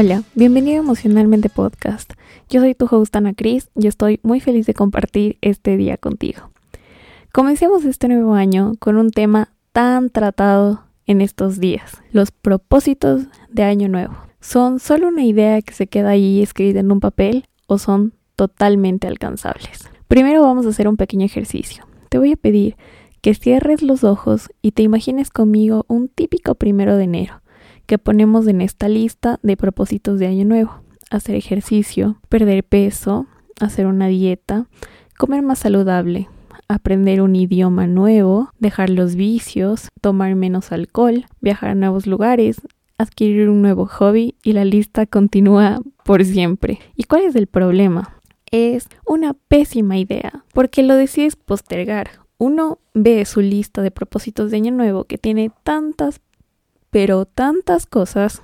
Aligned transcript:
Hola, 0.00 0.22
bienvenido 0.36 0.78
Emocionalmente 0.78 1.48
Podcast. 1.48 2.12
Yo 2.48 2.60
soy 2.60 2.76
tu 2.76 2.86
host 2.88 3.16
Ana 3.16 3.34
Cris 3.34 3.68
y 3.74 3.88
estoy 3.88 4.20
muy 4.22 4.38
feliz 4.38 4.64
de 4.64 4.72
compartir 4.72 5.38
este 5.40 5.76
día 5.76 5.96
contigo. 5.96 6.52
Comencemos 7.32 7.84
este 7.84 8.06
nuevo 8.06 8.34
año 8.34 8.74
con 8.78 8.96
un 8.96 9.10
tema 9.10 9.48
tan 9.72 10.10
tratado 10.10 10.84
en 11.06 11.20
estos 11.20 11.58
días, 11.58 12.00
los 12.12 12.30
propósitos 12.30 13.24
de 13.50 13.64
año 13.64 13.88
nuevo. 13.88 14.14
¿Son 14.40 14.78
solo 14.78 15.08
una 15.08 15.24
idea 15.24 15.60
que 15.62 15.74
se 15.74 15.88
queda 15.88 16.10
ahí 16.10 16.42
escrita 16.42 16.78
en 16.78 16.92
un 16.92 17.00
papel 17.00 17.46
o 17.66 17.78
son 17.78 18.12
totalmente 18.36 19.08
alcanzables? 19.08 19.90
Primero 20.06 20.42
vamos 20.42 20.64
a 20.66 20.68
hacer 20.68 20.86
un 20.86 20.96
pequeño 20.96 21.26
ejercicio. 21.26 21.88
Te 22.08 22.18
voy 22.18 22.34
a 22.34 22.36
pedir 22.36 22.76
que 23.20 23.34
cierres 23.34 23.82
los 23.82 24.04
ojos 24.04 24.48
y 24.62 24.70
te 24.70 24.84
imagines 24.84 25.30
conmigo 25.30 25.86
un 25.88 26.06
típico 26.06 26.54
primero 26.54 26.96
de 26.96 27.02
enero 27.02 27.42
que 27.88 27.98
ponemos 27.98 28.46
en 28.46 28.60
esta 28.60 28.86
lista 28.86 29.40
de 29.42 29.56
propósitos 29.56 30.18
de 30.18 30.26
año 30.26 30.44
nuevo. 30.44 30.82
Hacer 31.10 31.36
ejercicio, 31.36 32.20
perder 32.28 32.62
peso, 32.62 33.26
hacer 33.60 33.86
una 33.86 34.08
dieta, 34.08 34.66
comer 35.16 35.40
más 35.40 35.60
saludable, 35.60 36.28
aprender 36.68 37.22
un 37.22 37.34
idioma 37.34 37.86
nuevo, 37.86 38.50
dejar 38.58 38.90
los 38.90 39.14
vicios, 39.14 39.88
tomar 40.02 40.34
menos 40.34 40.70
alcohol, 40.70 41.24
viajar 41.40 41.70
a 41.70 41.74
nuevos 41.74 42.06
lugares, 42.06 42.60
adquirir 42.98 43.48
un 43.48 43.62
nuevo 43.62 43.86
hobby 43.86 44.34
y 44.42 44.52
la 44.52 44.66
lista 44.66 45.06
continúa 45.06 45.80
por 46.04 46.22
siempre. 46.26 46.80
¿Y 46.94 47.04
cuál 47.04 47.22
es 47.22 47.36
el 47.36 47.46
problema? 47.46 48.20
Es 48.50 48.86
una 49.06 49.32
pésima 49.32 49.96
idea 49.96 50.44
porque 50.52 50.82
lo 50.82 50.94
decides 50.94 51.36
postergar. 51.36 52.10
Uno 52.36 52.80
ve 52.92 53.24
su 53.24 53.40
lista 53.40 53.80
de 53.80 53.90
propósitos 53.90 54.50
de 54.50 54.58
año 54.58 54.72
nuevo 54.72 55.04
que 55.04 55.16
tiene 55.16 55.50
tantas 55.64 56.20
pero 56.90 57.24
tantas 57.24 57.86
cosas 57.86 58.42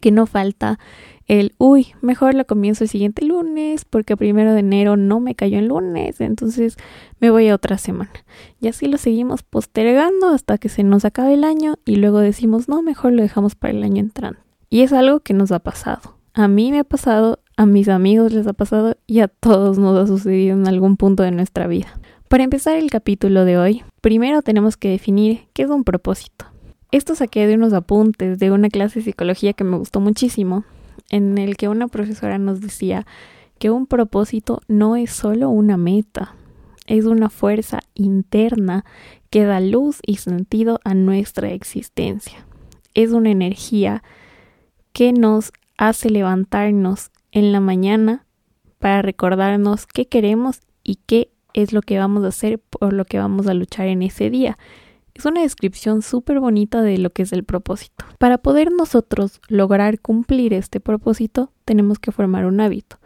que 0.00 0.10
no 0.10 0.26
falta 0.26 0.78
el, 1.26 1.54
uy, 1.58 1.88
mejor 2.02 2.34
lo 2.34 2.46
comienzo 2.46 2.84
el 2.84 2.90
siguiente 2.90 3.24
lunes 3.24 3.84
porque 3.84 4.16
primero 4.16 4.52
de 4.52 4.60
enero 4.60 4.96
no 4.96 5.18
me 5.18 5.34
cayó 5.34 5.58
el 5.58 5.66
lunes, 5.66 6.20
entonces 6.20 6.76
me 7.18 7.30
voy 7.30 7.48
a 7.48 7.54
otra 7.54 7.78
semana. 7.78 8.12
Y 8.60 8.68
así 8.68 8.86
lo 8.86 8.96
seguimos 8.96 9.42
postergando 9.42 10.28
hasta 10.28 10.58
que 10.58 10.68
se 10.68 10.84
nos 10.84 11.04
acabe 11.04 11.34
el 11.34 11.42
año 11.42 11.78
y 11.84 11.96
luego 11.96 12.20
decimos, 12.20 12.68
no, 12.68 12.80
mejor 12.82 13.12
lo 13.12 13.22
dejamos 13.22 13.56
para 13.56 13.72
el 13.72 13.82
año 13.82 14.00
entrante. 14.00 14.40
Y 14.70 14.82
es 14.82 14.92
algo 14.92 15.20
que 15.20 15.34
nos 15.34 15.50
ha 15.50 15.58
pasado. 15.58 16.16
A 16.32 16.48
mí 16.48 16.70
me 16.70 16.80
ha 16.80 16.84
pasado, 16.84 17.40
a 17.56 17.66
mis 17.66 17.88
amigos 17.88 18.32
les 18.32 18.46
ha 18.46 18.52
pasado 18.52 18.96
y 19.06 19.20
a 19.20 19.28
todos 19.28 19.78
nos 19.78 19.98
ha 19.98 20.06
sucedido 20.06 20.54
en 20.54 20.68
algún 20.68 20.96
punto 20.96 21.22
de 21.24 21.32
nuestra 21.32 21.66
vida. 21.66 21.98
Para 22.28 22.44
empezar 22.44 22.76
el 22.76 22.90
capítulo 22.90 23.44
de 23.44 23.58
hoy, 23.58 23.84
primero 24.00 24.42
tenemos 24.42 24.76
que 24.76 24.90
definir 24.90 25.48
qué 25.54 25.62
es 25.62 25.70
un 25.70 25.82
propósito. 25.82 26.46
Esto 26.92 27.14
saqué 27.14 27.46
de 27.46 27.54
unos 27.54 27.72
apuntes 27.72 28.38
de 28.38 28.50
una 28.50 28.68
clase 28.68 29.00
de 29.00 29.04
psicología 29.06 29.52
que 29.52 29.64
me 29.64 29.76
gustó 29.76 30.00
muchísimo, 30.00 30.64
en 31.10 31.38
el 31.38 31.56
que 31.56 31.68
una 31.68 31.88
profesora 31.88 32.38
nos 32.38 32.60
decía 32.60 33.06
que 33.58 33.70
un 33.70 33.86
propósito 33.86 34.60
no 34.68 34.96
es 34.96 35.10
solo 35.10 35.50
una 35.50 35.76
meta, 35.76 36.34
es 36.86 37.04
una 37.04 37.30
fuerza 37.30 37.80
interna 37.94 38.84
que 39.30 39.44
da 39.44 39.60
luz 39.60 39.98
y 40.06 40.16
sentido 40.16 40.80
a 40.84 40.94
nuestra 40.94 41.50
existencia. 41.50 42.46
Es 42.94 43.10
una 43.10 43.30
energía 43.30 44.02
que 44.92 45.12
nos 45.12 45.52
hace 45.76 46.10
levantarnos 46.10 47.10
en 47.32 47.52
la 47.52 47.60
mañana 47.60 48.24
para 48.78 49.02
recordarnos 49.02 49.86
qué 49.86 50.06
queremos 50.06 50.60
y 50.84 51.00
qué 51.06 51.30
es 51.54 51.72
lo 51.72 51.82
que 51.82 51.98
vamos 51.98 52.24
a 52.24 52.28
hacer 52.28 52.58
por 52.58 52.92
lo 52.92 53.04
que 53.04 53.18
vamos 53.18 53.46
a 53.46 53.54
luchar 53.54 53.88
en 53.88 54.02
ese 54.02 54.30
día. 54.30 54.58
Es 55.16 55.24
una 55.24 55.40
descripción 55.40 56.02
súper 56.02 56.40
bonita 56.40 56.82
de 56.82 56.98
lo 56.98 57.08
que 57.08 57.22
es 57.22 57.32
el 57.32 57.42
propósito. 57.42 58.04
Para 58.18 58.36
poder 58.36 58.70
nosotros 58.70 59.40
lograr 59.48 59.98
cumplir 59.98 60.52
este 60.52 60.78
propósito, 60.78 61.52
tenemos 61.64 61.98
que 61.98 62.12
formar 62.12 62.44
un 62.44 62.60
hábito. 62.60 62.98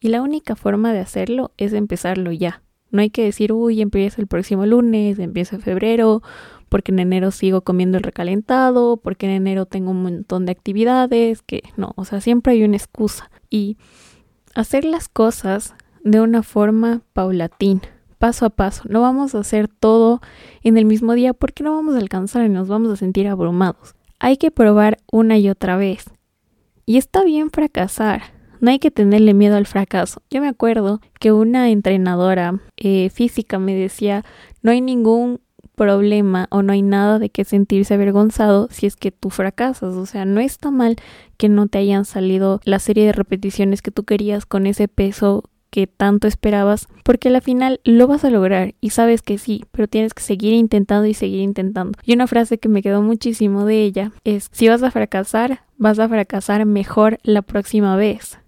Y 0.00 0.08
la 0.08 0.22
única 0.22 0.56
forma 0.56 0.94
de 0.94 1.00
hacerlo 1.00 1.52
es 1.58 1.74
empezarlo 1.74 2.32
ya. 2.32 2.62
No 2.90 3.02
hay 3.02 3.10
que 3.10 3.22
decir, 3.22 3.52
uy, 3.52 3.82
empieza 3.82 4.18
el 4.18 4.26
próximo 4.26 4.64
lunes, 4.64 5.18
empieza 5.18 5.56
en 5.56 5.62
febrero, 5.62 6.22
porque 6.70 6.90
en 6.90 7.00
enero 7.00 7.32
sigo 7.32 7.60
comiendo 7.60 7.98
el 7.98 8.02
recalentado, 8.02 8.96
porque 8.96 9.26
en 9.26 9.32
enero 9.32 9.66
tengo 9.66 9.90
un 9.90 10.02
montón 10.02 10.46
de 10.46 10.52
actividades, 10.52 11.42
que 11.42 11.64
no, 11.76 11.92
o 11.96 12.06
sea, 12.06 12.22
siempre 12.22 12.54
hay 12.54 12.64
una 12.64 12.78
excusa. 12.78 13.30
Y 13.50 13.76
hacer 14.54 14.86
las 14.86 15.08
cosas 15.10 15.74
de 16.02 16.22
una 16.22 16.42
forma 16.42 17.02
paulatina 17.12 17.97
paso 18.18 18.46
a 18.46 18.50
paso. 18.50 18.82
No 18.88 19.00
vamos 19.00 19.34
a 19.34 19.40
hacer 19.40 19.68
todo 19.68 20.20
en 20.62 20.76
el 20.76 20.84
mismo 20.84 21.14
día 21.14 21.32
porque 21.32 21.64
no 21.64 21.74
vamos 21.74 21.94
a 21.94 21.98
alcanzar 21.98 22.44
y 22.44 22.48
nos 22.48 22.68
vamos 22.68 22.90
a 22.92 22.96
sentir 22.96 23.28
abrumados. 23.28 23.94
Hay 24.18 24.36
que 24.36 24.50
probar 24.50 24.98
una 25.10 25.38
y 25.38 25.48
otra 25.48 25.76
vez. 25.76 26.04
Y 26.84 26.96
está 26.96 27.24
bien 27.24 27.50
fracasar. 27.50 28.22
No 28.60 28.70
hay 28.70 28.80
que 28.80 28.90
tenerle 28.90 29.34
miedo 29.34 29.56
al 29.56 29.66
fracaso. 29.66 30.22
Yo 30.30 30.40
me 30.40 30.48
acuerdo 30.48 31.00
que 31.20 31.32
una 31.32 31.70
entrenadora 31.70 32.60
eh, 32.76 33.08
física 33.10 33.58
me 33.58 33.74
decía, 33.74 34.24
no 34.62 34.72
hay 34.72 34.80
ningún 34.80 35.40
problema 35.76 36.48
o 36.50 36.62
no 36.62 36.72
hay 36.72 36.82
nada 36.82 37.18
de 37.18 37.30
que 37.30 37.44
sentirse 37.44 37.94
avergonzado 37.94 38.68
si 38.70 38.86
es 38.86 38.96
que 38.96 39.12
tú 39.12 39.30
fracasas. 39.30 39.94
O 39.94 40.06
sea, 40.06 40.24
no 40.24 40.40
está 40.40 40.70
mal 40.70 40.96
que 41.36 41.48
no 41.48 41.68
te 41.68 41.78
hayan 41.78 42.04
salido 42.04 42.60
la 42.64 42.80
serie 42.80 43.06
de 43.06 43.12
repeticiones 43.12 43.80
que 43.80 43.92
tú 43.92 44.04
querías 44.04 44.44
con 44.44 44.66
ese 44.66 44.88
peso 44.88 45.44
que 45.70 45.86
tanto 45.86 46.28
esperabas, 46.28 46.88
porque 47.04 47.28
al 47.28 47.42
final 47.42 47.80
lo 47.84 48.06
vas 48.06 48.24
a 48.24 48.30
lograr 48.30 48.74
y 48.80 48.90
sabes 48.90 49.22
que 49.22 49.38
sí, 49.38 49.64
pero 49.70 49.88
tienes 49.88 50.14
que 50.14 50.22
seguir 50.22 50.54
intentando 50.54 51.06
y 51.06 51.14
seguir 51.14 51.40
intentando. 51.40 51.98
Y 52.04 52.14
una 52.14 52.26
frase 52.26 52.58
que 52.58 52.68
me 52.68 52.82
quedó 52.82 53.02
muchísimo 53.02 53.64
de 53.64 53.82
ella 53.82 54.12
es, 54.24 54.48
si 54.52 54.68
vas 54.68 54.82
a 54.82 54.90
fracasar, 54.90 55.62
vas 55.76 55.98
a 55.98 56.08
fracasar 56.08 56.64
mejor 56.66 57.18
la 57.22 57.42
próxima 57.42 57.96
vez 57.96 58.38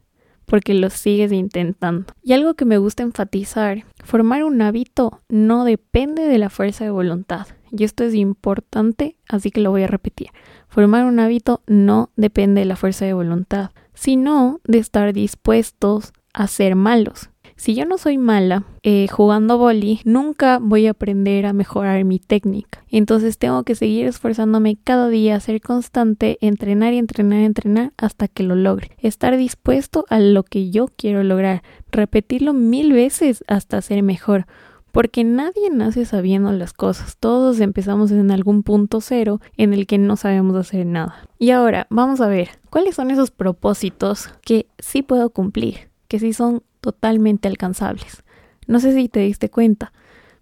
porque 0.50 0.74
lo 0.74 0.90
sigues 0.90 1.30
intentando. 1.30 2.12
Y 2.24 2.32
algo 2.32 2.54
que 2.54 2.64
me 2.64 2.76
gusta 2.76 3.04
enfatizar, 3.04 3.84
formar 4.02 4.42
un 4.42 4.60
hábito 4.60 5.20
no 5.28 5.64
depende 5.64 6.26
de 6.26 6.38
la 6.38 6.50
fuerza 6.50 6.82
de 6.82 6.90
voluntad. 6.90 7.46
Y 7.70 7.84
esto 7.84 8.02
es 8.02 8.14
importante, 8.14 9.16
así 9.28 9.52
que 9.52 9.60
lo 9.60 9.70
voy 9.70 9.84
a 9.84 9.86
repetir. 9.86 10.30
Formar 10.68 11.04
un 11.04 11.20
hábito 11.20 11.62
no 11.68 12.10
depende 12.16 12.62
de 12.62 12.64
la 12.64 12.74
fuerza 12.74 13.04
de 13.04 13.12
voluntad, 13.12 13.70
sino 13.94 14.60
de 14.64 14.78
estar 14.78 15.12
dispuestos 15.12 16.12
a 16.32 16.46
ser 16.46 16.74
malos. 16.74 17.30
Si 17.60 17.74
yo 17.74 17.84
no 17.84 17.98
soy 17.98 18.16
mala 18.16 18.64
eh, 18.82 19.06
jugando 19.08 19.58
boli, 19.58 20.00
nunca 20.04 20.58
voy 20.62 20.86
a 20.86 20.92
aprender 20.92 21.44
a 21.44 21.52
mejorar 21.52 22.04
mi 22.04 22.18
técnica. 22.18 22.82
Entonces 22.88 23.36
tengo 23.36 23.64
que 23.64 23.74
seguir 23.74 24.06
esforzándome 24.06 24.78
cada 24.82 25.10
día, 25.10 25.38
ser 25.40 25.60
constante, 25.60 26.38
entrenar 26.40 26.94
y 26.94 26.96
entrenar 26.96 27.40
y 27.40 27.44
entrenar 27.44 27.92
hasta 27.98 28.28
que 28.28 28.44
lo 28.44 28.54
logre. 28.54 28.88
Estar 28.96 29.36
dispuesto 29.36 30.06
a 30.08 30.20
lo 30.20 30.42
que 30.42 30.70
yo 30.70 30.88
quiero 30.96 31.22
lograr, 31.22 31.62
repetirlo 31.92 32.54
mil 32.54 32.94
veces 32.94 33.44
hasta 33.46 33.82
ser 33.82 34.02
mejor. 34.02 34.46
Porque 34.90 35.22
nadie 35.22 35.68
nace 35.70 36.06
sabiendo 36.06 36.50
las 36.52 36.72
cosas, 36.72 37.18
todos 37.20 37.60
empezamos 37.60 38.10
en 38.10 38.30
algún 38.30 38.62
punto 38.62 39.02
cero 39.02 39.38
en 39.58 39.74
el 39.74 39.86
que 39.86 39.98
no 39.98 40.16
sabemos 40.16 40.56
hacer 40.56 40.86
nada. 40.86 41.28
Y 41.38 41.50
ahora 41.50 41.86
vamos 41.90 42.22
a 42.22 42.26
ver 42.28 42.48
cuáles 42.70 42.94
son 42.94 43.10
esos 43.10 43.30
propósitos 43.30 44.30
que 44.40 44.66
sí 44.78 45.02
puedo 45.02 45.28
cumplir 45.28 45.89
que 46.10 46.18
sí 46.18 46.32
son 46.32 46.64
totalmente 46.80 47.46
alcanzables. 47.46 48.24
No 48.66 48.80
sé 48.80 48.92
si 48.92 49.08
te 49.08 49.20
diste 49.20 49.48
cuenta, 49.48 49.92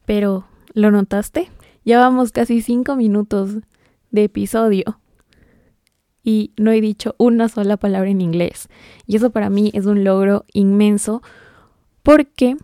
pero 0.07 0.47
¿lo 0.73 0.91
notaste? 0.91 1.51
Llevamos 1.85 2.33
casi 2.33 2.63
cinco 2.63 2.97
minutos 2.97 3.59
de 4.11 4.25
episodio 4.25 4.99
y 6.25 6.53
no 6.57 6.71
he 6.71 6.81
dicho 6.81 7.15
una 7.19 7.51
sola 7.51 7.77
palabra 7.77 8.09
en 8.09 8.23
inglés. 8.23 8.71
Y 9.07 9.17
eso 9.17 9.29
para 9.29 9.51
mí 9.51 9.71
es 9.75 9.85
un 9.85 10.05
logro 10.05 10.47
inmenso 10.55 11.23
porque 12.03 12.57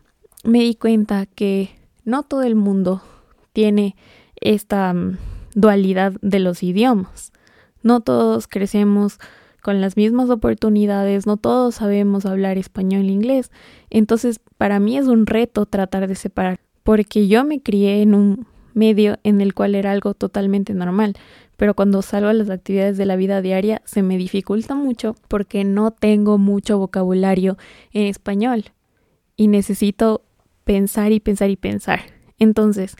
me 0.43 0.61
di 0.61 0.75
cuenta 0.75 1.27
que 1.27 1.79
no 2.07 2.23
todo 2.23 2.43
el 2.43 2.55
mundo 2.55 3.03
tiene 3.53 3.97
esta 4.37 4.95
mm, 4.95 5.19
dualidad 5.55 6.15
de 6.23 6.39
los 6.39 6.63
idiomas. 6.63 7.35
No 7.83 8.01
todos 8.01 8.49
crecemos 8.49 9.19
con 9.65 9.81
las 9.81 9.97
mismas 9.97 10.29
oportunidades, 10.29 11.27
no 11.27 11.39
todos 11.39 11.77
sabemos 11.77 12.27
hablar 12.27 12.59
español 12.59 13.09
e 13.09 13.13
inglés. 13.13 13.51
Entonces, 13.89 14.39
para 14.59 14.79
mí 14.79 14.99
es 14.99 15.07
un 15.07 15.25
reto 15.25 15.65
tratar 15.65 16.07
de 16.07 16.17
separar, 16.17 16.61
porque 16.83 17.29
yo 17.29 17.47
me 17.47 17.63
crié 17.63 18.03
en 18.03 18.15
un 18.15 18.47
medio 18.75 19.17
en 19.23 19.41
el 19.41 19.55
cual 19.55 19.75
era 19.75 19.93
algo 19.93 20.13
totalmente 20.13 20.75
normal, 20.75 21.15
pero 21.57 21.73
cuando 21.73 22.03
salgo 22.03 22.29
a 22.29 22.35
las 22.35 22.51
actividades 22.51 22.99
de 22.99 23.07
la 23.07 23.17
vida 23.17 23.41
diaria 23.41 23.81
se 23.87 24.03
me 24.03 24.19
dificulta 24.19 24.75
mucho 24.75 25.17
porque 25.29 25.65
no 25.65 25.93
tengo 25.93 26.37
mucho 26.37 26.77
vocabulario 26.77 27.57
en 27.95 28.07
español 28.07 28.65
y 29.35 29.49
necesito 29.49 30.27
pensar 30.65 31.13
y 31.13 31.21
pensar 31.21 31.49
y 31.49 31.57
pensar. 31.57 32.01
Entonces, 32.39 32.97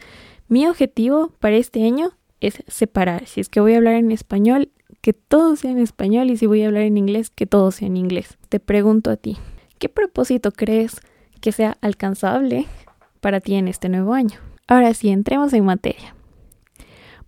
mi 0.49 0.67
objetivo 0.67 1.35
para 1.41 1.57
este 1.57 1.85
año 1.85 2.13
es 2.41 2.63
separar. 2.69 3.27
Si 3.27 3.43
es 3.43 3.51
que 3.51 3.61
voy 3.61 3.75
a 3.75 3.77
hablar 3.77 3.97
en 3.97 4.13
español, 4.13 4.71
que 5.05 5.13
todo 5.13 5.55
sea 5.55 5.71
en 5.71 5.77
español 5.77 6.31
y 6.31 6.39
si 6.39 6.47
voy 6.47 6.63
a 6.63 6.67
hablar 6.69 6.85
en 6.85 6.97
inglés, 6.97 7.29
que 7.29 7.45
todo 7.45 7.71
sea 7.73 7.89
en 7.89 7.99
inglés. 7.99 8.39
Te 8.49 8.59
pregunto 8.59 9.11
a 9.11 9.19
ti, 9.19 9.37
¿qué 9.79 9.91
propósito 9.91 10.51
crees 10.51 10.99
que 11.43 11.53
sea 11.53 11.77
alcanzable 11.83 12.65
para 13.21 13.41
ti 13.41 13.53
en 13.57 13.69
este 13.69 13.91
nuevo 13.91 14.15
año? 14.15 14.39
Ahora 14.67 14.95
sí, 14.95 15.11
entremos 15.11 15.53
en 15.53 15.67
materia. 15.67 16.17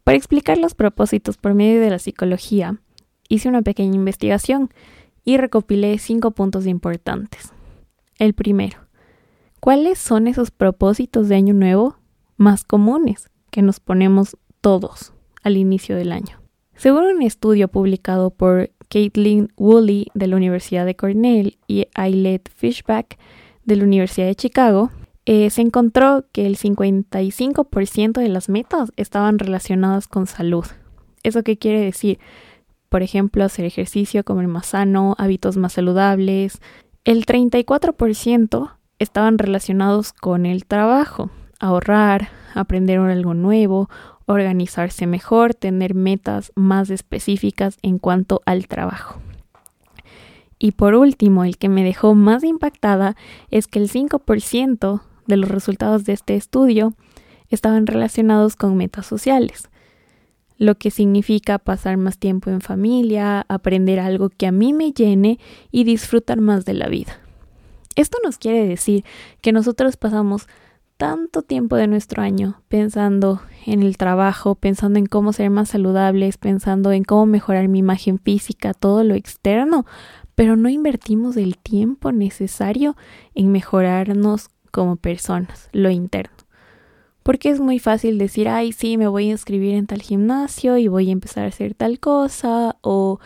Para 0.05 0.17
explicar 0.17 0.57
los 0.57 0.75
propósitos 0.75 1.37
por 1.37 1.53
medio 1.53 1.79
de 1.83 1.91
la 1.91 1.99
psicología, 1.99 2.81
hice 3.29 3.51
una 3.51 3.61
pequeña 3.61 3.97
investigación 3.97 4.71
y 5.23 5.37
recopilé 5.37 5.99
cinco 5.99 6.31
puntos 6.31 6.67
importantes. 6.67 7.53
El 8.19 8.33
primero, 8.33 8.79
¿cuáles 9.61 9.99
son 9.99 10.29
esos 10.29 10.51
propósitos 10.51 11.29
de 11.29 11.35
año 11.35 11.53
nuevo 11.53 11.99
más 12.39 12.65
comunes 12.65 13.29
que 13.51 13.61
nos 13.61 13.81
ponemos 13.81 14.39
todos 14.63 15.13
al 15.43 15.59
inicio 15.59 15.95
del 15.95 16.13
año? 16.13 16.46
Según 16.77 17.05
un 17.05 17.23
estudio 17.23 17.69
publicado 17.69 18.31
por 18.31 18.71
Caitlin 18.89 19.49
Woolley 19.57 20.09
de 20.15 20.27
la 20.27 20.37
Universidad 20.37 20.85
de 20.85 20.95
Cornell 20.95 21.57
y 21.67 21.87
Ailette 21.95 22.51
Fishback 22.55 23.19
de 23.65 23.77
la 23.77 23.85
Universidad 23.85 24.27
de 24.27 24.35
Chicago, 24.35 24.91
eh, 25.25 25.51
se 25.51 25.63
encontró 25.63 26.27
que 26.33 26.47
el 26.47 26.57
55% 26.57 28.21
de 28.21 28.29
las 28.29 28.49
metas 28.49 28.93
estaban 28.97 29.39
relacionadas 29.39 30.07
con 30.07 30.27
salud. 30.27 30.67
¿Eso 31.23 31.43
qué 31.43 31.59
quiere 31.59 31.81
decir? 31.81 32.19
Por 32.91 33.03
ejemplo, 33.03 33.43
hacer 33.43 33.65
ejercicio, 33.65 34.23
comer 34.23 34.47
más 34.47 34.67
sano, 34.67 35.17
hábitos 35.19 35.57
más 35.57 35.73
saludables. 35.73 36.61
El 37.05 37.27
34% 37.27 38.77
estaban 38.99 39.39
relacionados 39.39 40.13
con 40.13 40.47
el 40.47 40.67
trabajo, 40.67 41.31
ahorrar, 41.59 42.29
aprender 42.55 43.01
algo 43.01 43.35
nuevo, 43.35 43.89
organizarse 44.27 45.07
mejor, 45.07 45.55
tener 45.55 45.95
metas 45.95 46.53
más 46.55 46.91
específicas 46.91 47.79
en 47.83 47.99
cuanto 47.99 48.43
al 48.45 48.67
trabajo. 48.67 49.21
Y 50.59 50.73
por 50.73 50.95
último, 50.95 51.45
el 51.45 51.59
que 51.59 51.69
me 51.69 51.85
dejó 51.85 52.15
más 52.15 52.43
impactada 52.45 53.17
es 53.51 53.67
que 53.67 53.79
el 53.79 53.91
5% 53.91 55.03
de 55.27 55.37
los 55.37 55.51
resultados 55.51 56.05
de 56.05 56.13
este 56.13 56.35
estudio 56.35 56.95
estaban 57.51 57.87
relacionados 57.87 58.57
con 58.57 58.77
metas 58.77 59.07
sociales, 59.07 59.69
lo 60.59 60.77
que 60.77 60.91
significa 60.91 61.59
pasar 61.59 61.97
más 61.99 62.19
tiempo 62.19 62.51
en 62.51 62.61
familia, 62.61 63.45
aprender 63.49 64.01
algo 64.01 64.31
que 64.31 64.47
a 64.47 64.53
mí 64.53 64.73
me 64.73 64.93
llene 64.93 65.39
y 65.71 65.85
disfrutar 65.85 66.41
más 66.41 66.65
de 66.65 66.75
la 66.75 66.89
vida. 66.89 67.21
Esto 67.95 68.19
nos 68.25 68.39
quiere 68.39 68.67
decir 68.67 69.05
que 69.41 69.53
nosotros 69.53 69.97
pasamos 69.97 70.49
tanto 70.97 71.43
tiempo 71.43 71.77
de 71.77 71.87
nuestro 71.87 72.23
año 72.23 72.63
pensando 72.69 73.41
en 73.67 73.83
el 73.83 73.97
trabajo, 73.97 74.55
pensando 74.55 74.99
en 74.99 75.07
cómo 75.07 75.33
ser 75.33 75.51
más 75.51 75.71
saludables, 75.71 76.39
pensando 76.39 76.93
en 76.93 77.05
cómo 77.05 77.27
mejorar 77.27 77.69
mi 77.69 77.81
imagen 77.81 78.19
física, 78.19 78.75
todo 78.75 79.05
lo 79.05 79.15
externo, 79.15 79.85
pero 80.35 80.57
no 80.57 80.69
invertimos 80.69 81.37
el 81.37 81.59
tiempo 81.59 82.13
necesario 82.13 82.97
en 83.35 83.53
mejorarnos 83.53 84.49
como 84.71 84.97
personas, 84.97 85.69
lo 85.73 85.91
interno. 85.91 86.37
Porque 87.23 87.51
es 87.51 87.59
muy 87.59 87.81
fácil 87.81 88.19
decir, 88.19 88.49
ay, 88.49 88.73
sí, 88.73 88.97
me 88.97 89.09
voy 89.09 89.29
a 89.29 89.33
inscribir 89.33 89.75
en 89.75 89.87
tal 89.87 90.01
gimnasio 90.01 90.77
y 90.77 90.87
voy 90.87 91.09
a 91.09 91.13
empezar 91.13 91.45
a 91.45 91.49
hacer 91.49 91.75
tal 91.75 91.99
cosa 91.99 92.77
o 92.83 93.19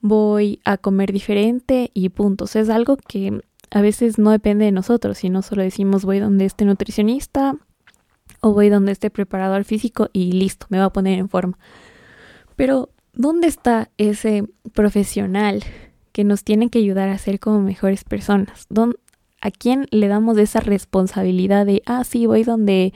voy 0.00 0.60
a 0.64 0.76
comer 0.76 1.12
diferente 1.12 1.90
y 1.94 2.10
puntos. 2.10 2.56
Es 2.56 2.68
algo 2.68 2.96
que 2.96 3.40
a 3.70 3.80
veces 3.80 4.18
no 4.18 4.30
depende 4.30 4.64
de 4.64 4.72
nosotros, 4.72 5.18
sino 5.18 5.42
solo 5.42 5.62
decimos 5.62 6.04
voy 6.04 6.18
donde 6.18 6.44
este 6.44 6.64
nutricionista 6.64 7.56
o 8.40 8.52
voy 8.52 8.68
donde 8.68 8.92
este 8.92 9.10
preparador 9.10 9.64
físico 9.64 10.08
y 10.12 10.32
listo, 10.32 10.66
me 10.70 10.78
va 10.78 10.86
a 10.86 10.92
poner 10.92 11.18
en 11.18 11.28
forma. 11.28 11.58
Pero, 12.56 12.90
¿dónde 13.12 13.46
está 13.46 13.90
ese 13.98 14.44
profesional 14.72 15.62
que 16.12 16.24
nos 16.24 16.44
tiene 16.44 16.70
que 16.70 16.78
ayudar 16.78 17.08
a 17.08 17.18
ser 17.18 17.40
como 17.40 17.60
mejores 17.60 18.04
personas? 18.04 18.66
¿A 19.40 19.50
quién 19.52 19.86
le 19.90 20.08
damos 20.08 20.36
esa 20.38 20.60
responsabilidad 20.60 21.64
de, 21.64 21.82
ah, 21.86 22.02
sí, 22.02 22.26
voy 22.26 22.42
donde 22.42 22.92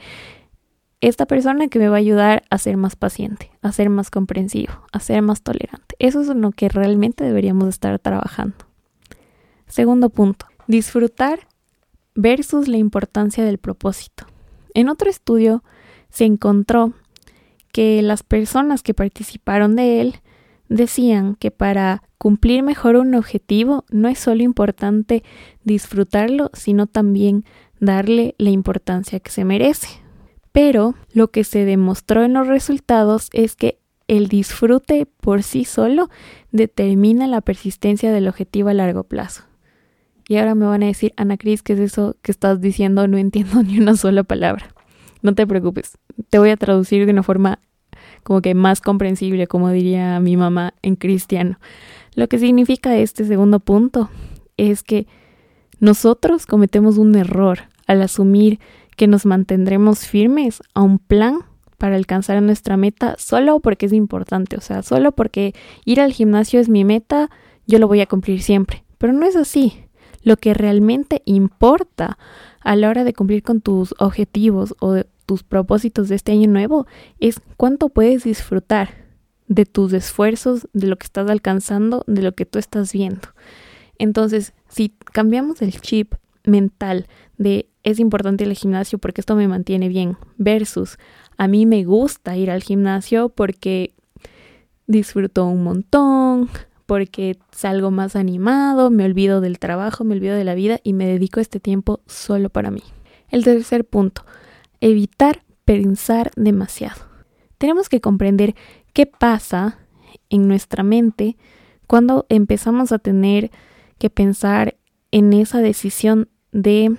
esta 0.99 1.25
persona 1.25 1.69
que 1.69 1.79
me 1.79 1.87
va 1.87 1.95
a 1.95 1.99
ayudar 1.99 2.43
a 2.49 2.57
ser 2.57 2.75
más 2.75 2.97
paciente, 2.97 3.51
a 3.61 3.71
ser 3.71 3.89
más 3.89 4.09
comprensivo, 4.11 4.73
a 4.91 4.99
ser 4.99 5.21
más 5.21 5.41
tolerante? 5.41 5.95
Eso 5.99 6.21
es 6.21 6.29
en 6.29 6.41
lo 6.41 6.51
que 6.51 6.67
realmente 6.67 7.23
deberíamos 7.23 7.69
estar 7.69 7.97
trabajando. 7.99 8.57
Segundo 9.67 10.09
punto, 10.09 10.45
disfrutar 10.67 11.47
versus 12.15 12.67
la 12.67 12.77
importancia 12.77 13.43
del 13.43 13.57
propósito. 13.57 14.25
En 14.73 14.89
otro 14.89 15.09
estudio 15.09 15.63
se 16.09 16.25
encontró 16.25 16.93
que 17.71 18.01
las 18.01 18.23
personas 18.23 18.83
que 18.83 18.93
participaron 18.93 19.75
de 19.75 20.01
él 20.01 20.15
decían 20.69 21.35
que 21.35 21.51
para 21.51 22.03
cumplir 22.17 22.63
mejor 22.63 22.95
un 22.95 23.15
objetivo 23.15 23.83
no 23.89 24.07
es 24.07 24.19
solo 24.19 24.43
importante 24.43 25.23
disfrutarlo, 25.63 26.49
sino 26.53 26.87
también 26.87 27.45
darle 27.79 28.35
la 28.37 28.51
importancia 28.51 29.19
que 29.19 29.31
se 29.31 29.43
merece. 29.43 29.87
Pero 30.51 30.95
lo 31.13 31.31
que 31.31 31.43
se 31.43 31.65
demostró 31.65 32.23
en 32.23 32.33
los 32.33 32.47
resultados 32.47 33.29
es 33.33 33.55
que 33.55 33.79
el 34.07 34.27
disfrute 34.27 35.05
por 35.05 35.43
sí 35.43 35.65
solo 35.65 36.09
determina 36.51 37.27
la 37.27 37.41
persistencia 37.41 38.11
del 38.11 38.27
objetivo 38.27 38.69
a 38.69 38.73
largo 38.73 39.03
plazo. 39.03 39.43
Y 40.33 40.37
ahora 40.37 40.55
me 40.55 40.65
van 40.65 40.81
a 40.81 40.87
decir, 40.87 41.13
Ana 41.15 41.37
Cris, 41.37 41.61
¿qué 41.61 41.73
es 41.73 41.79
eso 41.79 42.15
que 42.23 42.31
estás 42.31 42.59
diciendo? 42.59 43.07
No 43.07 43.19
entiendo 43.19 43.61
ni 43.63 43.77
una 43.77 43.95
sola 43.95 44.23
palabra. 44.23 44.73
No 45.21 45.35
te 45.35 45.45
preocupes, 45.45 45.99
te 46.31 46.39
voy 46.39 46.49
a 46.49 46.57
traducir 46.57 47.05
de 47.05 47.11
una 47.11 47.21
forma 47.21 47.59
como 48.23 48.41
que 48.41 48.55
más 48.55 48.81
comprensible, 48.81 49.45
como 49.45 49.69
diría 49.69 50.19
mi 50.19 50.35
mamá 50.35 50.73
en 50.81 50.95
cristiano. 50.95 51.59
Lo 52.15 52.27
que 52.27 52.39
significa 52.39 52.97
este 52.97 53.25
segundo 53.25 53.59
punto 53.59 54.09
es 54.57 54.81
que 54.81 55.05
nosotros 55.79 56.47
cometemos 56.47 56.97
un 56.97 57.13
error 57.15 57.59
al 57.85 58.01
asumir 58.01 58.59
que 58.97 59.05
nos 59.05 59.27
mantendremos 59.27 60.07
firmes 60.07 60.63
a 60.73 60.81
un 60.81 60.97
plan 60.97 61.41
para 61.77 61.95
alcanzar 61.95 62.41
nuestra 62.41 62.75
meta 62.75 63.17
solo 63.19 63.59
porque 63.59 63.85
es 63.85 63.93
importante, 63.93 64.57
o 64.57 64.61
sea, 64.61 64.81
solo 64.81 65.11
porque 65.11 65.53
ir 65.85 66.01
al 66.01 66.11
gimnasio 66.11 66.59
es 66.59 66.69
mi 66.69 66.85
meta, 66.85 67.29
yo 67.67 67.77
lo 67.77 67.87
voy 67.87 68.01
a 68.01 68.07
cumplir 68.07 68.41
siempre. 68.41 68.83
Pero 68.97 69.13
no 69.13 69.25
es 69.27 69.35
así. 69.35 69.82
Lo 70.23 70.37
que 70.37 70.53
realmente 70.53 71.21
importa 71.25 72.17
a 72.61 72.75
la 72.75 72.89
hora 72.89 73.03
de 73.03 73.13
cumplir 73.13 73.43
con 73.43 73.61
tus 73.61 73.93
objetivos 73.99 74.73
o 74.79 74.95
tus 75.25 75.43
propósitos 75.43 76.09
de 76.09 76.15
este 76.15 76.31
año 76.31 76.47
nuevo 76.47 76.87
es 77.19 77.41
cuánto 77.57 77.89
puedes 77.89 78.23
disfrutar 78.23 79.03
de 79.47 79.65
tus 79.65 79.93
esfuerzos, 79.93 80.67
de 80.73 80.87
lo 80.87 80.97
que 80.97 81.05
estás 81.05 81.29
alcanzando, 81.29 82.03
de 82.07 82.21
lo 82.21 82.33
que 82.33 82.45
tú 82.45 82.59
estás 82.59 82.91
viendo. 82.93 83.29
Entonces, 83.99 84.53
si 84.69 84.89
cambiamos 84.89 85.61
el 85.61 85.79
chip 85.81 86.15
mental 86.45 87.07
de 87.37 87.69
es 87.83 87.99
importante 87.99 88.45
el 88.45 88.53
gimnasio 88.53 88.97
porque 88.97 89.21
esto 89.21 89.35
me 89.35 89.47
mantiene 89.47 89.89
bien 89.89 90.17
versus 90.37 90.97
a 91.37 91.47
mí 91.47 91.65
me 91.65 91.83
gusta 91.83 92.37
ir 92.37 92.49
al 92.49 92.63
gimnasio 92.63 93.29
porque 93.29 93.93
disfruto 94.87 95.45
un 95.45 95.63
montón, 95.63 96.49
porque 96.93 97.39
salgo 97.51 97.89
más 97.89 98.15
animado, 98.15 98.91
me 98.91 99.03
olvido 99.03 99.41
del 99.41 99.57
trabajo, 99.57 100.03
me 100.03 100.13
olvido 100.13 100.35
de 100.35 100.43
la 100.43 100.53
vida 100.53 100.79
y 100.83 100.93
me 100.93 101.07
dedico 101.07 101.39
este 101.39 101.59
tiempo 101.59 102.01
solo 102.05 102.51
para 102.51 102.69
mí. 102.69 102.83
El 103.29 103.43
tercer 103.43 103.83
punto, 103.83 104.23
evitar 104.79 105.41
pensar 105.65 106.29
demasiado. 106.35 107.01
Tenemos 107.57 107.89
que 107.89 107.99
comprender 107.99 108.53
qué 108.93 109.07
pasa 109.07 109.79
en 110.29 110.47
nuestra 110.47 110.83
mente 110.83 111.35
cuando 111.87 112.27
empezamos 112.29 112.91
a 112.91 112.99
tener 112.99 113.49
que 113.97 114.11
pensar 114.11 114.77
en 115.09 115.33
esa 115.33 115.61
decisión 115.61 116.29
de 116.51 116.95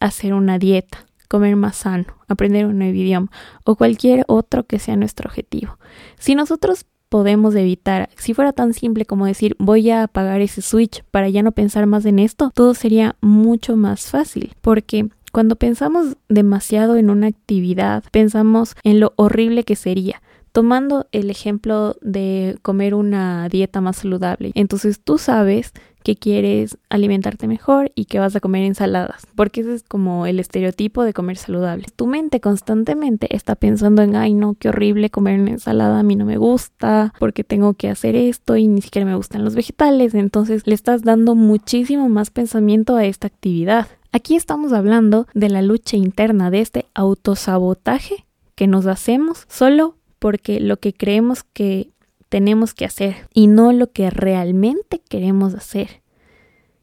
hacer 0.00 0.32
una 0.32 0.58
dieta, 0.58 1.04
comer 1.28 1.56
más 1.56 1.76
sano, 1.76 2.16
aprender 2.28 2.64
un 2.64 2.78
nuevo 2.78 2.94
idioma 2.94 3.30
o 3.64 3.76
cualquier 3.76 4.24
otro 4.26 4.64
que 4.64 4.78
sea 4.78 4.96
nuestro 4.96 5.28
objetivo. 5.28 5.78
Si 6.18 6.34
nosotros 6.34 6.86
podemos 7.14 7.54
evitar. 7.54 8.10
Si 8.16 8.34
fuera 8.34 8.52
tan 8.52 8.72
simple 8.72 9.04
como 9.04 9.26
decir 9.26 9.54
voy 9.60 9.88
a 9.88 10.02
apagar 10.02 10.40
ese 10.40 10.62
switch 10.62 11.04
para 11.12 11.28
ya 11.28 11.44
no 11.44 11.52
pensar 11.52 11.86
más 11.86 12.04
en 12.06 12.18
esto, 12.18 12.50
todo 12.52 12.74
sería 12.74 13.14
mucho 13.20 13.76
más 13.76 14.10
fácil 14.10 14.52
porque 14.60 15.10
cuando 15.30 15.54
pensamos 15.54 16.16
demasiado 16.28 16.96
en 16.96 17.10
una 17.10 17.28
actividad, 17.28 18.02
pensamos 18.10 18.74
en 18.82 18.98
lo 18.98 19.12
horrible 19.14 19.62
que 19.62 19.76
sería. 19.76 20.22
Tomando 20.50 21.06
el 21.12 21.30
ejemplo 21.30 21.94
de 22.00 22.58
comer 22.62 22.96
una 22.96 23.48
dieta 23.48 23.80
más 23.80 23.98
saludable. 23.98 24.50
Entonces 24.56 24.98
tú 25.00 25.16
sabes 25.16 25.72
que 26.04 26.16
quieres 26.16 26.76
alimentarte 26.90 27.48
mejor 27.48 27.90
y 27.94 28.04
que 28.04 28.20
vas 28.20 28.36
a 28.36 28.40
comer 28.40 28.62
ensaladas, 28.62 29.26
porque 29.34 29.62
ese 29.62 29.74
es 29.74 29.82
como 29.82 30.26
el 30.26 30.38
estereotipo 30.38 31.02
de 31.02 31.14
comer 31.14 31.38
saludable. 31.38 31.86
Tu 31.96 32.06
mente 32.06 32.40
constantemente 32.40 33.34
está 33.34 33.56
pensando 33.56 34.02
en, 34.02 34.14
ay 34.14 34.34
no, 34.34 34.54
qué 34.54 34.68
horrible 34.68 35.08
comer 35.08 35.40
una 35.40 35.52
ensalada, 35.52 35.98
a 35.98 36.02
mí 36.02 36.14
no 36.14 36.26
me 36.26 36.36
gusta, 36.36 37.14
porque 37.18 37.42
tengo 37.42 37.72
que 37.72 37.88
hacer 37.88 38.16
esto 38.16 38.56
y 38.56 38.68
ni 38.68 38.82
siquiera 38.82 39.06
me 39.06 39.16
gustan 39.16 39.44
los 39.44 39.54
vegetales, 39.54 40.14
entonces 40.14 40.66
le 40.66 40.74
estás 40.74 41.02
dando 41.02 41.34
muchísimo 41.34 42.10
más 42.10 42.28
pensamiento 42.28 42.96
a 42.96 43.06
esta 43.06 43.26
actividad. 43.26 43.88
Aquí 44.12 44.36
estamos 44.36 44.74
hablando 44.74 45.26
de 45.32 45.48
la 45.48 45.62
lucha 45.62 45.96
interna, 45.96 46.50
de 46.50 46.60
este 46.60 46.84
autosabotaje 46.94 48.26
que 48.54 48.66
nos 48.66 48.86
hacemos 48.86 49.46
solo 49.48 49.96
porque 50.18 50.60
lo 50.60 50.78
que 50.78 50.92
creemos 50.92 51.44
que 51.44 51.90
tenemos 52.34 52.74
que 52.74 52.84
hacer 52.84 53.28
y 53.32 53.46
no 53.46 53.72
lo 53.72 53.92
que 53.92 54.10
realmente 54.10 55.00
queremos 55.08 55.54
hacer. 55.54 56.02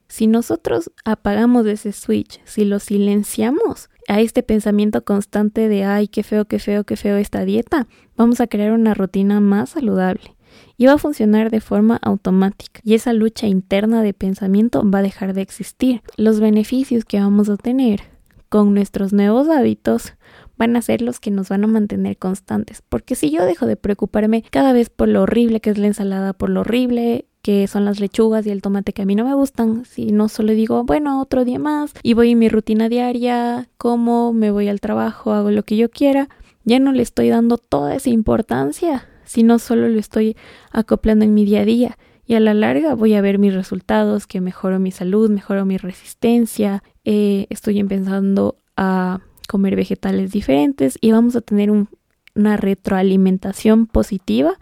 Si 0.08 0.26
nosotros 0.26 0.94
apagamos 1.04 1.66
ese 1.66 1.92
switch, 1.92 2.40
si 2.46 2.64
lo 2.64 2.80
silenciamos 2.80 3.90
a 4.08 4.22
este 4.22 4.44
pensamiento 4.44 5.04
constante 5.04 5.68
de 5.68 5.84
ay, 5.84 6.08
qué 6.08 6.24
feo, 6.24 6.46
qué 6.46 6.58
feo, 6.58 6.86
qué 6.86 6.96
feo 6.96 7.18
esta 7.18 7.44
dieta, 7.44 7.90
vamos 8.16 8.40
a 8.40 8.48
crear 8.48 8.72
una 8.72 8.94
rutina 8.94 9.42
más 9.42 9.72
saludable. 9.72 10.38
y 10.78 10.86
va 10.86 10.94
a 10.94 10.98
funcionar 10.98 11.52
de 11.52 11.60
forma 11.60 11.98
automática 12.02 12.80
y 12.86 12.94
esa 12.94 13.12
lucha 13.12 13.48
interna 13.48 14.04
de 14.04 14.14
pensamiento 14.14 14.90
va 14.90 15.00
a 15.00 15.04
dejar 15.04 15.34
de 15.34 15.42
existir. 15.42 16.02
Los 16.16 16.40
beneficios 16.40 17.04
que 17.04 17.20
vamos 17.20 17.50
a 17.50 17.58
tener 17.58 18.04
con 18.48 18.74
nuestros 18.74 19.12
nuevos 19.12 19.50
hábitos 19.50 20.14
van 20.62 20.76
a 20.76 20.82
ser 20.84 21.02
los 21.02 21.20
que 21.20 21.32
nos 21.32 21.50
van 21.50 21.64
a 21.64 21.68
mantener 21.68 22.18
constantes. 22.18 22.84
Porque 22.88 23.16
si 23.16 23.32
yo 23.32 23.44
dejo 23.46 23.66
de 23.66 23.78
preocuparme 23.78 24.44
cada 24.52 24.74
vez 24.74 24.92
por 24.92 25.08
lo 25.08 25.24
horrible 25.24 25.60
que 25.60 25.72
es 25.72 25.80
la 25.80 25.88
ensalada, 25.88 26.34
por 26.34 26.52
lo 26.52 26.60
horrible 26.62 27.26
que 27.42 27.66
son 27.66 27.84
las 27.84 28.00
lechugas 28.00 28.46
y 28.46 28.52
el 28.52 28.62
tomate 28.62 28.94
que 28.94 29.02
a 29.02 29.06
mí 29.06 29.16
no 29.16 29.26
me 29.26 29.34
gustan, 29.34 29.86
si 29.86 30.12
no 30.12 30.30
solo 30.30 30.52
digo, 30.52 30.84
bueno, 30.84 31.20
otro 31.20 31.46
día 31.46 31.58
más 31.58 31.94
y 32.04 32.14
voy 32.14 32.34
en 32.34 32.38
mi 32.38 32.48
rutina 32.48 32.90
diaria, 32.90 33.70
como, 33.80 34.34
me 34.34 34.52
voy 34.52 34.68
al 34.68 34.80
trabajo, 34.82 35.32
hago 35.32 35.50
lo 35.50 35.64
que 35.64 35.78
yo 35.78 35.90
quiera, 35.90 36.30
ya 36.64 36.78
no 36.78 36.92
le 36.92 37.02
estoy 37.02 37.30
dando 37.30 37.58
toda 37.58 37.96
esa 37.96 38.12
importancia, 38.12 39.08
sino 39.24 39.58
solo 39.58 39.90
lo 39.90 40.00
estoy 40.00 40.38
acoplando 40.72 41.26
en 41.26 41.34
mi 41.34 41.44
día 41.44 41.62
a 41.62 41.66
día. 41.66 41.98
Y 42.28 42.36
a 42.36 42.40
la 42.40 42.54
larga 42.54 42.94
voy 42.94 43.16
a 43.16 43.22
ver 43.22 43.40
mis 43.40 43.56
resultados, 43.56 44.28
que 44.28 44.42
mejoro 44.42 44.78
mi 44.78 44.92
salud, 44.92 45.28
mejoro 45.32 45.66
mi 45.66 45.78
resistencia, 45.78 46.84
eh, 47.04 47.48
estoy 47.50 47.80
empezando 47.80 48.60
a 48.78 49.22
comer 49.52 49.76
vegetales 49.76 50.32
diferentes 50.32 50.98
y 51.02 51.12
vamos 51.12 51.36
a 51.36 51.42
tener 51.42 51.70
una 51.70 52.56
retroalimentación 52.56 53.86
positiva 53.86 54.54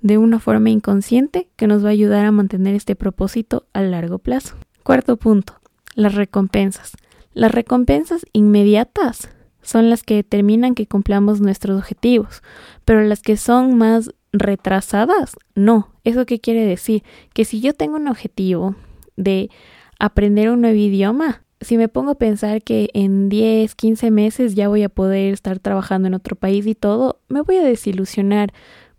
de 0.00 0.16
una 0.16 0.38
forma 0.38 0.70
inconsciente 0.70 1.48
que 1.56 1.66
nos 1.66 1.84
va 1.84 1.88
a 1.88 1.90
ayudar 1.90 2.24
a 2.24 2.30
mantener 2.30 2.76
este 2.76 2.94
propósito 2.94 3.66
a 3.72 3.82
largo 3.82 4.20
plazo. 4.20 4.54
Cuarto 4.84 5.16
punto, 5.16 5.54
las 5.96 6.14
recompensas. 6.14 6.92
Las 7.34 7.50
recompensas 7.50 8.24
inmediatas 8.32 9.28
son 9.60 9.90
las 9.90 10.04
que 10.04 10.14
determinan 10.14 10.76
que 10.76 10.86
cumplamos 10.86 11.40
nuestros 11.40 11.76
objetivos, 11.76 12.44
pero 12.84 13.02
las 13.02 13.22
que 13.22 13.36
son 13.36 13.76
más 13.76 14.14
retrasadas, 14.32 15.34
no. 15.56 15.88
¿Eso 16.04 16.26
qué 16.26 16.38
quiere 16.38 16.64
decir? 16.64 17.02
Que 17.34 17.44
si 17.44 17.60
yo 17.60 17.74
tengo 17.74 17.96
un 17.96 18.06
objetivo 18.06 18.76
de 19.16 19.50
aprender 19.98 20.48
un 20.50 20.60
nuevo 20.60 20.78
idioma, 20.78 21.42
si 21.62 21.76
me 21.76 21.88
pongo 21.88 22.12
a 22.12 22.16
pensar 22.16 22.62
que 22.62 22.90
en 22.94 23.28
10, 23.28 23.74
15 23.74 24.10
meses 24.10 24.54
ya 24.54 24.68
voy 24.68 24.82
a 24.82 24.88
poder 24.88 25.32
estar 25.32 25.58
trabajando 25.58 26.08
en 26.08 26.14
otro 26.14 26.36
país 26.36 26.66
y 26.66 26.74
todo, 26.74 27.20
me 27.28 27.40
voy 27.40 27.56
a 27.56 27.62
desilusionar 27.62 28.52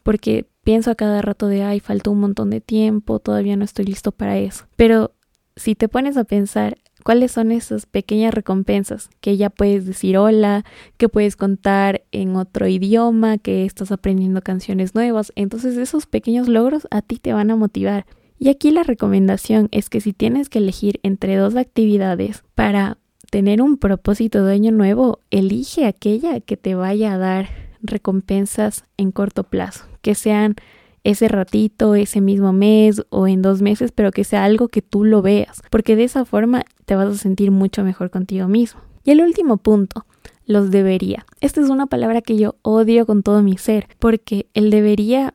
porque 0.04 0.48
pienso 0.64 0.92
a 0.92 0.96
cada 0.96 1.22
rato 1.22 1.48
de, 1.48 1.64
ay, 1.64 1.80
falta 1.80 2.10
un 2.10 2.20
montón 2.20 2.50
de 2.50 2.62
tiempo, 2.62 3.20
todavía 3.20 3.56
no 3.56 3.66
estoy 3.66 3.86
listo 3.86 4.12
para 4.12 4.38
eso. 4.38 4.66
Pero 4.76 5.14
si 5.56 5.76
te 5.76 5.88
pones 5.88 6.18
a 6.18 6.24
pensar 6.24 6.78
cuáles 7.04 7.32
son 7.32 7.52
esas 7.52 7.86
pequeñas 7.86 8.34
recompensas 8.34 9.10
que 9.20 9.38
ya 9.38 9.50
puedes 9.50 9.86
decir 9.86 10.18
hola, 10.18 10.64
que 10.98 11.10
puedes 11.10 11.36
contar 11.36 12.04
en 12.12 12.36
otro 12.36 12.68
idioma, 12.68 13.38
que 13.38 13.66
estás 13.66 13.92
aprendiendo 13.92 14.42
canciones 14.42 14.96
nuevas, 14.96 15.32
entonces 15.36 15.78
esos 15.78 16.06
pequeños 16.06 16.48
logros 16.48 16.88
a 16.92 17.02
ti 17.02 17.18
te 17.18 17.34
van 17.34 17.52
a 17.52 17.56
motivar. 17.56 18.06
Y 18.44 18.50
aquí 18.50 18.72
la 18.72 18.84
recomendación 18.84 19.70
es 19.72 19.90
que 19.90 20.02
si 20.02 20.12
tienes 20.12 20.50
que 20.50 20.60
elegir 20.60 21.00
entre 21.02 21.38
dos 21.38 21.56
actividades 21.56 22.44
para 22.56 22.98
tener 23.32 23.62
un 23.62 23.78
propósito 23.78 24.44
de 24.44 24.54
año 24.54 24.74
nuevo, 24.74 25.20
elige 25.32 25.86
aquella 25.86 26.42
que 26.42 26.58
te 26.58 26.76
vaya 26.76 27.14
a 27.14 27.18
dar 27.18 27.48
recompensas 27.82 28.84
en 28.98 29.14
corto 29.14 29.46
plazo, 29.46 29.86
que 30.02 30.14
sean 30.14 30.56
ese 31.06 31.30
ratito, 31.30 31.96
ese 31.96 32.20
mismo 32.20 32.52
mes 32.52 33.04
o 33.12 33.30
en 33.30 33.42
dos 33.42 33.62
meses, 33.62 33.94
pero 33.94 34.12
que 34.12 34.26
sea 34.26 34.44
algo 34.44 34.68
que 34.68 34.82
tú 34.82 35.06
lo 35.06 35.22
veas, 35.22 35.62
porque 35.70 35.96
de 35.96 36.04
esa 36.04 36.26
forma 36.26 36.66
te 36.84 36.98
vas 36.98 37.08
a 37.08 37.18
sentir 37.18 37.50
mucho 37.50 37.86
mejor 37.86 38.10
contigo 38.10 38.50
mismo. 38.50 38.82
Y 39.06 39.12
el 39.12 39.22
último 39.22 39.56
punto, 39.56 40.06
los 40.46 40.70
debería. 40.70 41.26
Esta 41.40 41.62
es 41.62 41.70
una 41.70 41.86
palabra 41.86 42.22
que 42.22 42.38
yo 42.38 42.58
odio 42.62 43.06
con 43.06 43.24
todo 43.24 43.42
mi 43.42 43.58
ser, 43.58 43.88
porque 44.00 44.48
el 44.54 44.70
debería 44.70 45.34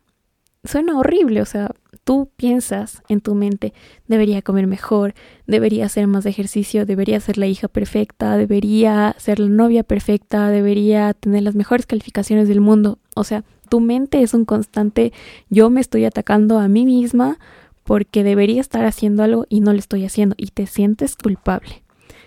suena 0.62 0.98
horrible, 0.98 1.40
o 1.40 1.46
sea, 1.46 1.70
tú 2.08 2.30
piensas 2.36 3.02
en 3.10 3.20
tu 3.20 3.34
mente, 3.34 3.74
debería 4.06 4.40
comer 4.40 4.66
mejor, 4.66 5.12
debería 5.46 5.84
hacer 5.84 6.06
más 6.06 6.24
ejercicio, 6.24 6.86
debería 6.86 7.20
ser 7.20 7.36
la 7.36 7.46
hija 7.46 7.68
perfecta, 7.68 8.38
debería 8.38 9.14
ser 9.18 9.38
la 9.40 9.48
novia 9.50 9.82
perfecta, 9.82 10.48
debería 10.48 11.12
tener 11.12 11.42
las 11.42 11.54
mejores 11.54 11.84
calificaciones 11.84 12.48
del 12.48 12.62
mundo. 12.62 12.98
O 13.14 13.24
sea, 13.24 13.44
tu 13.68 13.80
mente 13.80 14.22
es 14.22 14.32
un 14.32 14.46
constante 14.46 15.12
yo 15.50 15.68
me 15.68 15.82
estoy 15.82 16.06
atacando 16.06 16.58
a 16.58 16.66
mí 16.66 16.86
misma 16.86 17.38
porque 17.84 18.24
debería 18.24 18.62
estar 18.62 18.86
haciendo 18.86 19.22
algo 19.22 19.44
y 19.50 19.60
no 19.60 19.74
lo 19.74 19.78
estoy 19.78 20.06
haciendo 20.06 20.34
y 20.38 20.46
te 20.46 20.66
sientes 20.66 21.14
culpable. 21.14 21.82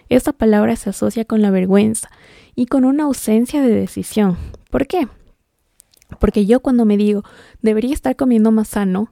Esta 0.09 0.31
palabra 0.31 0.75
se 0.75 0.91
asocia 0.91 1.25
con 1.25 1.41
la 1.41 1.49
vergüenza 1.49 2.07
y 2.53 2.67
con 2.67 2.85
una 2.85 3.05
ausencia 3.05 3.63
de 3.63 3.73
decisión. 3.73 4.37
¿Por 4.69 4.85
qué? 4.85 5.07
Porque 6.19 6.45
yo 6.45 6.59
cuando 6.59 6.85
me 6.85 6.97
digo 6.97 7.23
debería 7.63 7.95
estar 7.95 8.15
comiendo 8.15 8.51
más 8.51 8.67
sano, 8.67 9.11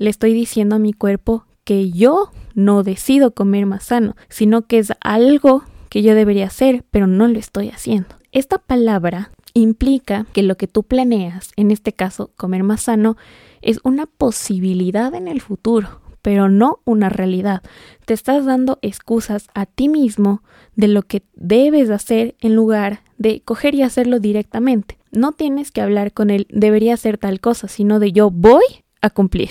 le 0.00 0.08
estoy 0.08 0.32
diciendo 0.32 0.76
a 0.76 0.80
mi 0.80 0.94
cuerpo 0.94 1.44
que 1.62 1.90
yo 1.90 2.30
no 2.54 2.82
decido 2.82 3.34
comer 3.34 3.66
más 3.66 3.84
sano, 3.84 4.16
sino 4.30 4.62
que 4.62 4.78
es 4.78 4.94
algo 5.02 5.62
que 5.90 6.02
yo 6.02 6.14
debería 6.14 6.46
hacer, 6.46 6.84
pero 6.90 7.06
no 7.06 7.28
lo 7.28 7.38
estoy 7.38 7.68
haciendo. 7.68 8.08
Esta 8.32 8.56
palabra 8.56 9.30
implica 9.52 10.26
que 10.32 10.42
lo 10.42 10.56
que 10.56 10.68
tú 10.68 10.84
planeas, 10.84 11.52
en 11.56 11.70
este 11.70 11.92
caso 11.92 12.30
comer 12.38 12.62
más 12.62 12.82
sano, 12.82 13.18
es 13.60 13.78
una 13.84 14.06
posibilidad 14.06 15.14
en 15.14 15.28
el 15.28 15.42
futuro, 15.42 16.00
pero 16.22 16.48
no 16.48 16.80
una 16.86 17.10
realidad. 17.10 17.62
Te 18.06 18.14
estás 18.14 18.46
dando 18.46 18.78
excusas 18.80 19.48
a 19.54 19.66
ti 19.66 19.90
mismo 19.90 20.42
de 20.76 20.88
lo 20.88 21.02
que 21.02 21.24
debes 21.34 21.90
hacer 21.90 22.36
en 22.40 22.54
lugar 22.56 23.00
de 23.18 23.42
coger 23.42 23.74
y 23.74 23.82
hacerlo 23.82 24.18
directamente. 24.18 24.96
No 25.12 25.32
tienes 25.32 25.70
que 25.70 25.82
hablar 25.82 26.14
con 26.14 26.30
él, 26.30 26.46
debería 26.48 26.94
hacer 26.94 27.18
tal 27.18 27.38
cosa, 27.40 27.68
sino 27.68 27.98
de 27.98 28.12
yo 28.12 28.30
voy 28.30 28.64
a 29.02 29.10
cumplir. 29.10 29.50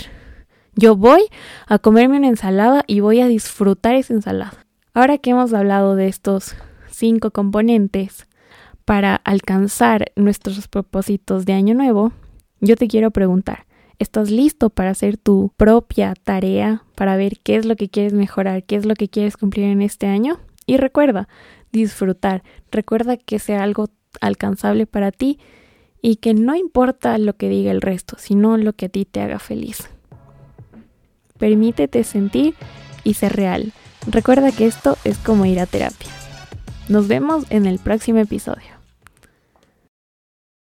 Yo 0.81 0.95
voy 0.95 1.23
a 1.67 1.77
comerme 1.77 2.19
una 2.19 2.29
ensalada 2.29 2.85
y 2.87 3.01
voy 3.01 3.19
a 3.19 3.27
disfrutar 3.27 3.95
esa 3.95 4.13
ensalada. 4.13 4.65
Ahora 4.93 5.17
que 5.17 5.31
hemos 5.31 5.53
hablado 5.53 5.97
de 5.97 6.07
estos 6.07 6.55
cinco 6.89 7.31
componentes 7.31 8.27
para 8.85 9.17
alcanzar 9.17 10.13
nuestros 10.15 10.69
propósitos 10.69 11.45
de 11.45 11.51
año 11.51 11.73
nuevo, 11.73 12.13
yo 12.61 12.77
te 12.77 12.87
quiero 12.87 13.11
preguntar, 13.11 13.65
¿estás 13.97 14.31
listo 14.31 14.69
para 14.69 14.91
hacer 14.91 15.17
tu 15.17 15.51
propia 15.57 16.13
tarea, 16.13 16.85
para 16.95 17.17
ver 17.17 17.39
qué 17.43 17.57
es 17.57 17.65
lo 17.65 17.75
que 17.75 17.89
quieres 17.89 18.13
mejorar, 18.13 18.63
qué 18.63 18.77
es 18.77 18.85
lo 18.85 18.93
que 18.93 19.09
quieres 19.09 19.35
cumplir 19.35 19.65
en 19.65 19.81
este 19.81 20.07
año? 20.07 20.39
Y 20.65 20.77
recuerda, 20.77 21.27
disfrutar, 21.73 22.41
recuerda 22.71 23.17
que 23.17 23.39
sea 23.39 23.63
algo 23.63 23.89
alcanzable 24.21 24.85
para 24.85 25.11
ti 25.11 25.39
y 26.01 26.15
que 26.15 26.33
no 26.33 26.55
importa 26.55 27.17
lo 27.17 27.35
que 27.35 27.49
diga 27.49 27.71
el 27.71 27.81
resto, 27.81 28.15
sino 28.17 28.55
lo 28.55 28.71
que 28.71 28.85
a 28.85 28.89
ti 28.89 29.03
te 29.03 29.19
haga 29.19 29.39
feliz. 29.39 29.89
Permítete 31.39 32.03
sentir 32.03 32.53
y 33.03 33.15
ser 33.15 33.35
real. 33.35 33.73
Recuerda 34.05 34.51
que 34.51 34.67
esto 34.67 34.97
es 35.03 35.17
como 35.17 35.45
ir 35.45 35.59
a 35.59 35.65
terapia. 35.65 36.09
Nos 36.87 37.07
vemos 37.07 37.45
en 37.49 37.65
el 37.65 37.79
próximo 37.79 38.19
episodio. 38.19 38.78